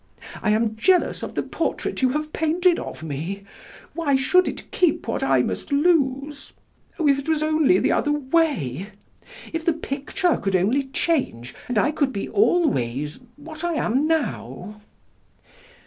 [0.41, 3.43] I am jealous of the portrait you have painted of me.
[3.93, 6.53] Why should it keep what I must lose?...
[6.97, 8.87] Oh, if it was only the other way!
[9.53, 14.77] If the picture could only change, and I could be always what I am now!"